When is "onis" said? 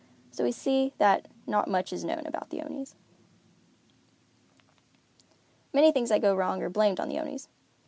2.63-2.95, 7.19-7.47